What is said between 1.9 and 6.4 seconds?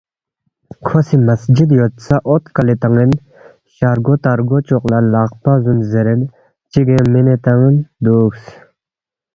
سا اوت کلے تان٘ین شارگو تارگو چوق لہ لقپہ زُون زیرین